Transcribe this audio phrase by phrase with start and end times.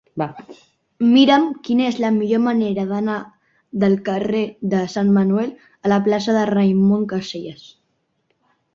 [1.09, 3.19] Mira'm quina és la millor manera d'anar
[3.85, 4.43] del carrer
[4.75, 5.55] de Sant Manuel
[5.87, 7.73] a la plaça de Raimon Casellas.